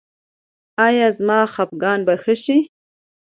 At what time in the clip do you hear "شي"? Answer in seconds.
2.43-2.57